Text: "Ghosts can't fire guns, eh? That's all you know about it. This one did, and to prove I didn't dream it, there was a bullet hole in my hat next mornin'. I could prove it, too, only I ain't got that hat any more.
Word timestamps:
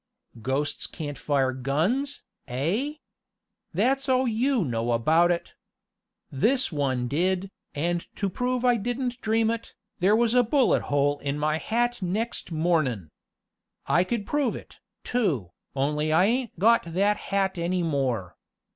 "Ghosts 0.41 0.87
can't 0.87 1.15
fire 1.19 1.51
guns, 1.51 2.23
eh? 2.47 2.95
That's 3.71 4.09
all 4.09 4.27
you 4.27 4.65
know 4.65 4.93
about 4.93 5.29
it. 5.29 5.53
This 6.31 6.71
one 6.71 7.07
did, 7.07 7.51
and 7.75 8.07
to 8.15 8.27
prove 8.27 8.65
I 8.65 8.77
didn't 8.77 9.21
dream 9.21 9.51
it, 9.51 9.75
there 9.99 10.15
was 10.15 10.33
a 10.33 10.41
bullet 10.43 10.81
hole 10.89 11.19
in 11.19 11.37
my 11.37 11.59
hat 11.59 12.01
next 12.01 12.51
mornin'. 12.51 13.11
I 13.85 14.03
could 14.03 14.25
prove 14.25 14.55
it, 14.55 14.79
too, 15.03 15.51
only 15.75 16.11
I 16.11 16.25
ain't 16.25 16.57
got 16.57 16.81
that 16.95 17.17
hat 17.17 17.59
any 17.59 17.83
more. 17.83 18.35